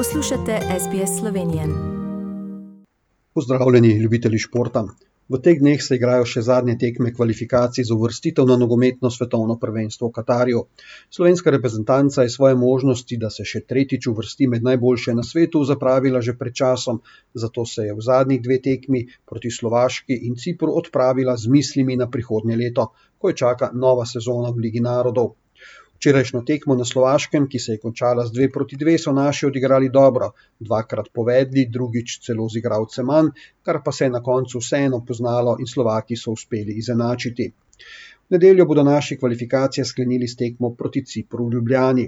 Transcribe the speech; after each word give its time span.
Poslušate 0.00 0.60
SBS 0.80 1.18
Slovenije. 1.20 1.64
Pozdravljeni, 3.34 3.88
ljubitelji 4.02 4.38
športa. 4.38 4.84
V 5.28 5.40
teh 5.44 5.58
dneh 5.60 5.82
se 5.84 5.98
igrajo 5.98 6.24
še 6.24 6.40
zadnje 6.46 6.78
tekme 6.80 7.10
kvalifikacij 7.12 7.84
za 7.88 7.94
uvrstitev 7.94 8.48
na 8.48 8.56
nogometno 8.62 9.10
svetovno 9.12 9.58
prvenstvo 9.64 10.08
v 10.08 10.14
Katarju. 10.20 10.62
Slovenska 11.16 11.52
reprezentanca 11.52 12.24
je 12.24 12.32
svoje 12.36 12.56
možnosti, 12.62 13.18
da 13.24 13.28
se 13.34 13.44
še 13.44 13.60
tretjič 13.72 14.08
uvrsti 14.14 14.48
med 14.54 14.64
najboljše 14.70 15.14
na 15.18 15.26
svetu, 15.32 15.66
zapravila 15.68 16.24
že 16.24 16.36
pred 16.38 16.56
časom, 16.62 17.02
zato 17.34 17.66
se 17.68 17.90
je 17.90 17.98
v 18.00 18.06
zadnjih 18.08 18.40
dveh 18.48 18.64
tekmi 18.70 19.04
proti 19.28 19.52
Slovaški 19.52 20.16
in 20.30 20.40
Cipru 20.40 20.80
odpravila 20.80 21.36
z 21.36 21.52
mislimi 21.58 22.00
na 22.00 22.08
prihodnje 22.08 22.56
leto, 22.56 22.88
ko 23.18 23.34
jo 23.34 23.40
čaka 23.44 23.70
nova 23.76 24.08
sezona 24.08 24.48
v 24.48 24.64
Ligi 24.64 24.80
narodov. 24.80 25.36
Včerajšnjo 26.00 26.40
tekmo 26.48 26.74
na 26.80 26.84
Slovaškem, 26.88 27.44
ki 27.52 27.58
se 27.60 27.74
je 27.74 27.78
končala 27.80 28.22
z 28.24 28.32
dve 28.32 28.46
proti 28.52 28.76
dve, 28.80 28.94
so 28.98 29.12
naši 29.12 29.46
odigrali 29.50 29.90
dobro, 29.92 30.30
dvakrat 30.56 31.10
povedli, 31.12 31.66
drugič 31.68 32.14
celo 32.24 32.46
z 32.48 32.56
igralcem 32.62 33.04
manj, 33.04 33.28
kar 33.60 33.82
pa 33.84 33.92
se 33.92 34.06
je 34.06 34.14
na 34.14 34.22
koncu 34.24 34.62
vseeno 34.62 35.02
poznalo 35.04 35.58
in 35.60 35.68
Slovaki 35.68 36.16
so 36.16 36.32
uspeli 36.32 36.78
izenačiti. 36.80 37.50
V 38.30 38.32
nedeljo 38.32 38.64
bodo 38.70 38.86
naši 38.88 39.18
kvalifikacije 39.20 39.84
sklenili 39.84 40.28
s 40.28 40.40
tekmo 40.40 40.72
proti 40.78 41.04
Cipru 41.04 41.50
v 41.50 41.58
Ljubljani. 41.58 42.06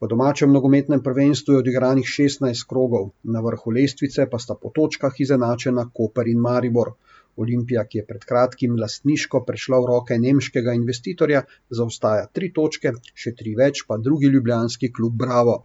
V 0.00 0.08
domačem 0.08 0.52
nogometnem 0.56 1.02
prvenstvu 1.04 1.58
je 1.58 1.58
odigranih 1.58 2.08
16 2.16 2.64
krogov, 2.70 3.10
na 3.22 3.44
vrhu 3.44 3.76
lestvice 3.80 4.30
pa 4.30 4.38
sta 4.38 4.56
po 4.56 4.72
točkah 4.72 5.20
izenačena 5.26 5.90
Koper 5.92 6.32
in 6.32 6.40
Maribor. 6.40 6.94
Olimpija, 7.36 7.84
ki 7.84 7.98
je 8.00 8.06
pred 8.10 8.24
kratkim 8.32 8.76
lastniško 8.80 9.44
prešla 9.48 9.80
v 9.84 9.90
roke 9.92 10.18
nemškega 10.26 10.74
investitorja, 10.80 11.44
zaostaja 11.80 12.26
tri 12.32 12.52
točke, 12.58 12.92
še 13.14 13.32
tri 13.40 13.54
več 13.62 13.84
pa 13.88 13.98
drugi 14.08 14.32
ljubljanski 14.34 14.92
klub 14.98 15.16
Bravo. 15.24 15.56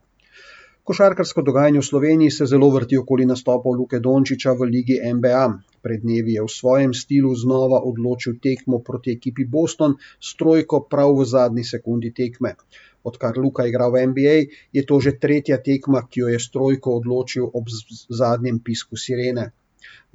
Košarkarsko 0.90 1.41
dogajanje 1.48 1.80
v 1.80 1.86
Sloveniji 1.88 2.32
se 2.36 2.46
zelo 2.52 2.68
vrti 2.74 2.98
okoli 2.98 3.26
nastopov 3.30 3.76
Luke 3.80 4.00
Dončiča 4.05 4.55
v 4.60 4.68
ligi 4.70 4.96
NBA. 5.18 5.44
Pred 5.86 6.02
dnevi 6.02 6.34
je 6.38 6.46
v 6.46 6.54
svojem 6.54 6.96
stilu 6.98 7.36
znova 7.38 7.80
odločil 7.90 8.40
tekmo 8.41 8.80
proti 8.88 9.13
ekipi 9.13 9.46
Boston 9.46 9.94
s 10.18 10.34
trojko 10.40 10.82
prav 10.90 11.13
v 11.20 11.28
zadnji 11.34 11.63
sekundi 11.70 12.12
tekme. 12.18 12.56
Odkar 13.04 13.38
Luka 13.38 13.66
igra 13.70 13.88
v 13.94 14.04
NBA, 14.10 14.35
je 14.74 14.84
to 14.85 15.00
že 15.00 15.16
tretja 15.22 15.62
tekma, 15.62 16.02
ki 16.10 16.26
jo 16.26 16.34
je 16.34 16.41
s 16.41 16.50
trojko 16.50 16.98
odločil 16.98 17.46
ob 17.54 17.70
zadnjem 18.10 18.60
pisku 18.60 18.98
sirene. 18.98 19.52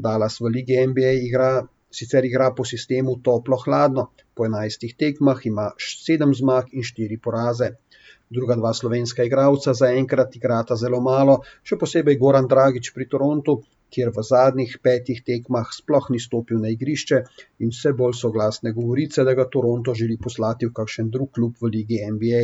Dallas 0.06 0.41
v 0.41 0.53
lige 0.56 0.83
NBA 0.86 1.12
igra, 1.28 1.50
sicer 1.91 2.25
igra 2.28 2.50
po 2.56 2.64
sistemu 2.64 3.17
toplo-hladno, 3.28 4.11
po 4.34 4.47
enajstih 4.48 4.95
tekmah 5.03 5.41
ima 5.50 5.70
sedem 5.78 6.34
zmag 6.34 6.73
in 6.73 6.84
štiri 6.84 7.19
poraze. 7.19 7.70
Druga 8.28 8.56
dva 8.58 8.73
slovenska 8.75 9.25
igralca 9.25 9.73
zaenkrat 9.81 10.36
igrata 10.36 10.77
zelo 10.77 11.00
malo, 11.00 11.36
še 11.62 11.78
posebej 11.78 12.19
Goran 12.23 12.48
Dragič 12.50 12.91
pri 12.95 13.06
Torontu, 13.12 13.61
kjer 13.95 14.11
v 14.14 14.25
zadnjih 14.28 14.73
petih 14.83 15.20
tekmah 15.31 15.70
sploh 15.75 16.11
ni 16.11 16.19
stopil 16.19 16.58
na 16.62 16.73
igrišče 16.75 17.20
in 17.62 17.70
vse 17.70 17.92
bolj 18.01 18.17
so 18.20 18.33
glasne 18.34 18.73
govorice, 18.78 19.25
da 19.28 19.34
ga 19.39 19.47
Toronto 19.56 19.95
želi 19.95 20.19
poslati 20.19 20.67
v 20.67 20.75
kakšen 20.80 21.12
drug 21.14 21.30
klub 21.39 21.55
v 21.62 21.70
lige 21.77 22.03
NBA. 22.17 22.42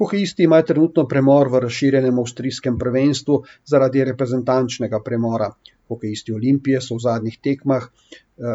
Hokejisti 0.00 0.48
imajo 0.48 0.64
trenutno 0.72 1.04
premor 1.08 1.52
v 1.52 1.60
razširjenem 1.66 2.18
avstrijskem 2.24 2.78
prvenstvu 2.80 3.42
zaradi 3.74 4.04
reprezentančnega 4.08 5.02
premora. 5.04 5.50
Hokejisti 5.88 6.32
Olimpije 6.32 6.80
so 6.80 6.96
v 6.98 7.04
zadnjih 7.06 7.38
tekmah 7.48 7.86
eh, 7.88 7.90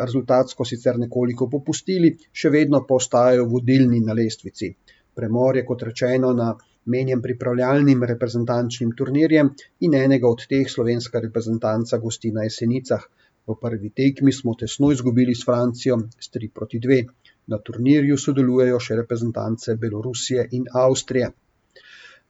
rezultatsko 0.05 0.65
sicer 0.65 0.99
nekoliko 1.01 1.49
popustili, 1.49 2.13
še 2.31 2.51
vedno 2.53 2.83
pa 2.87 2.99
ostajajo 3.01 3.47
vodilni 3.51 3.99
na 4.05 4.15
lestvici. 4.17 4.71
Premor 5.17 5.57
je, 5.57 5.65
kot 5.65 5.83
rečeno, 5.89 6.33
namenjen 6.37 7.21
pripravljalnim 7.21 8.03
reprezentančnim 8.11 8.91
turnirjem 8.99 9.49
in 9.87 9.95
enega 9.99 10.29
od 10.29 10.43
teh 10.51 10.69
slovenska 10.69 11.21
reprezentanca 11.23 11.97
gosti 12.03 12.31
na 12.35 12.45
Jesenicah. 12.45 13.07
V 13.47 13.55
prvi 13.61 13.89
tekmi 13.95 14.33
smo 14.35 14.53
tesno 14.59 14.91
izgubili 14.91 15.35
s 15.35 15.45
Francijo 15.47 15.97
s 16.19 16.29
3 16.35 16.51
proti 16.59 16.79
2. 16.85 17.01
Na 17.47 17.57
turnirju 17.69 18.17
sodelujejo 18.19 18.79
še 18.87 19.01
reprezentance 19.01 19.75
Belorusije 19.83 20.47
in 20.59 20.65
Avstrije. 20.85 21.31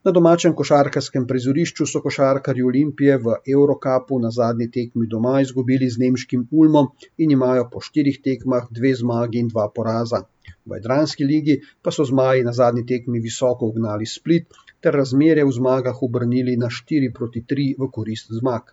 Na 0.06 0.12
domačem 0.14 0.52
košarkarskem 0.58 1.24
prizorišču 1.30 1.84
so 1.92 2.00
košarkarji 2.02 2.64
Olimpije 2.66 3.16
v 3.22 3.32
Eurokapu 3.54 4.18
na 4.24 4.28
zadnji 4.36 4.68
tekmi 4.76 5.08
doma 5.14 5.32
izgubili 5.44 5.88
z 5.90 5.98
nemškim 6.02 6.44
Ulmom 6.60 6.90
in 7.24 7.32
imajo 7.36 7.64
po 7.72 7.82
štirih 7.86 8.20
tekmah 8.26 8.68
dve 8.78 8.92
zmagi 9.00 9.42
in 9.42 9.48
dva 9.54 9.64
poraza. 9.78 10.20
V 10.66 10.78
Jadranski 10.78 11.26
ligi 11.30 11.58
pa 11.82 11.90
so 11.96 12.06
zmaji 12.12 12.46
na 12.46 12.54
zadnji 12.60 12.86
tekmi 12.92 13.24
visoko 13.26 13.72
ugnali 13.72 14.06
Split 14.06 14.62
ter 14.80 14.94
razmerje 14.94 15.48
v 15.48 15.56
zmagah 15.58 16.02
obrnili 16.08 16.56
na 16.62 16.70
4 16.78 17.10
proti 17.18 17.42
3 17.54 17.68
v 17.82 17.90
korist 17.98 18.30
zmag. 18.38 18.70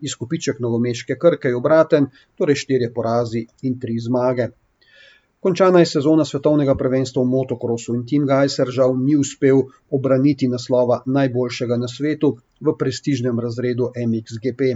Izkupiček 0.00 0.64
novomeške 0.64 1.18
krke 1.20 1.52
je 1.52 1.60
obraten, 1.60 2.08
torej 2.38 2.64
4 2.64 2.92
porazi 2.96 3.44
in 3.68 3.76
3 3.86 4.00
zmage. 4.08 4.48
Končana 5.42 5.80
je 5.80 5.86
sezona 5.90 6.22
svetovnega 6.24 6.74
prvenstva 6.78 7.22
v 7.22 7.26
motokrosu 7.26 7.96
in 7.98 8.02
Tim 8.06 8.26
Gajser 8.30 8.68
žal 8.70 8.92
ni 8.94 9.16
uspel 9.18 9.64
obraniti 9.90 10.46
naslova 10.52 11.00
najboljšega 11.16 11.78
na 11.82 11.88
svetu 11.90 12.30
v 12.60 12.74
prestižnem 12.78 13.40
razredu 13.42 13.88
MXGP. 14.04 14.68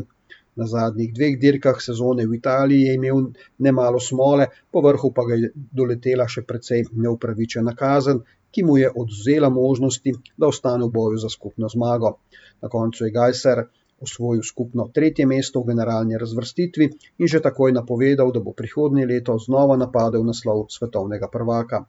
Na 0.58 0.66
zadnjih 0.66 1.12
dveh 1.14 1.38
dirkah 1.38 1.78
sezone 1.84 2.26
v 2.26 2.34
Italiji 2.40 2.88
je 2.88 2.96
imel 2.98 3.22
nemalo 3.62 4.02
smole, 4.02 4.48
po 4.72 4.82
vrhu 4.82 5.12
pa 5.14 5.28
ga 5.28 5.38
je 5.38 5.52
doletela 5.54 6.26
še 6.26 6.42
precej 6.42 6.82
neupravičena 7.06 7.76
kazen, 7.78 8.24
ki 8.50 8.66
mu 8.66 8.80
je 8.82 8.90
odzela 8.90 9.52
možnosti, 9.54 10.18
da 10.34 10.50
ostane 10.50 10.88
v 10.88 10.94
boju 10.98 11.22
za 11.22 11.30
skupno 11.30 11.70
zmago. 11.70 12.16
Na 12.58 12.72
koncu 12.72 13.06
je 13.06 13.14
Gajser 13.14 13.68
osvojil 14.00 14.42
skupno 14.42 14.88
tretje 14.94 15.26
mesto 15.26 15.60
v 15.60 15.72
generalni 15.72 16.18
razvrstitvi 16.18 16.88
in 17.18 17.28
že 17.28 17.40
takoj 17.40 17.72
napovedal, 17.72 18.32
da 18.32 18.40
bo 18.40 18.52
prihodnje 18.52 19.06
leto 19.06 19.38
znova 19.38 19.76
napadel 19.76 20.24
naslov 20.24 20.66
svetovnega 20.68 21.28
prvaka. 21.32 21.84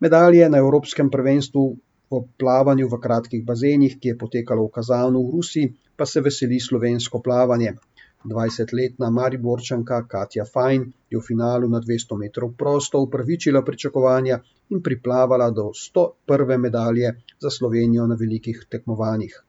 Medalje 0.00 0.48
na 0.48 0.58
Evropskem 0.58 1.10
prvenstvu 1.10 1.64
v 2.10 2.20
plavanju 2.38 2.88
v 2.92 3.00
kratkih 3.00 3.42
bazenih, 3.44 3.96
ki 3.98 4.12
je 4.12 4.18
potekalo 4.18 4.66
v 4.66 4.72
Kazanu 4.74 5.22
v 5.26 5.32
Rusiji, 5.38 5.72
pa 5.96 6.06
se 6.06 6.20
veseli 6.20 6.60
slovensko 6.60 7.22
plavanje. 7.22 7.76
20-letna 8.24 9.10
Mariborčanka 9.10 10.02
Katja 10.06 10.44
Fajn 10.46 10.82
je 11.10 11.18
v 11.18 11.22
finalu 11.26 11.66
na 11.68 11.80
200 11.82 12.18
metrov 12.18 12.52
prosto 12.54 13.02
upravičila 13.02 13.62
pričakovanja 13.66 14.38
in 14.70 14.82
priplavala 14.82 15.50
do 15.50 15.72
101. 15.74 16.58
medalje 16.58 17.16
za 17.42 17.50
Slovenijo 17.50 18.06
na 18.06 18.14
velikih 18.14 18.66
tekmovanjih. 18.70 19.42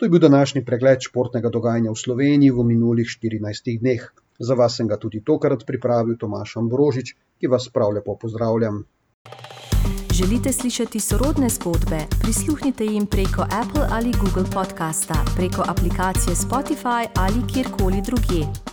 To 0.00 0.06
je 0.06 0.10
bil 0.10 0.20
današnji 0.20 0.64
pregled 0.64 0.98
športnega 1.04 1.48
dogajanja 1.52 1.90
v 1.90 1.96
Sloveniji 1.96 2.50
v 2.50 2.64
minulih 2.64 3.04
14 3.04 3.80
dneh. 3.80 4.06
Za 4.38 4.54
vas 4.54 4.76
sem 4.76 4.88
ga 4.88 4.96
tudi 4.96 5.20
tokrat 5.20 5.66
pripravil 5.66 6.16
Tomaš 6.16 6.56
Ambrožič, 6.56 7.12
ki 7.36 7.46
vas 7.46 7.68
prav 7.68 7.92
lepo 7.92 8.16
pozdravljam. 8.16 8.80
Želite 10.12 10.52
slišati 10.52 11.00
sorodne 11.00 11.48
zgodbe? 11.48 12.00
Prisluhnite 12.22 12.84
jim 12.84 13.06
preko 13.06 13.42
Apple 13.42 13.86
ali 13.90 14.16
Google 14.24 14.48
podcasta, 14.54 15.24
preko 15.36 15.68
aplikacije 15.68 16.34
Spotify 16.34 17.06
ali 17.14 17.44
kjerkoli 17.52 18.02
drugje. 18.06 18.69